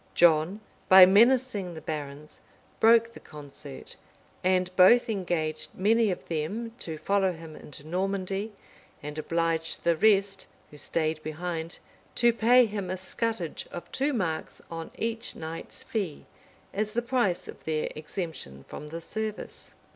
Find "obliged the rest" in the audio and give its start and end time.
9.19-10.47